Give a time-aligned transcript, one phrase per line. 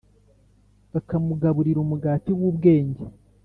[0.93, 3.03] bakamugaburira umugati w’ubwenge,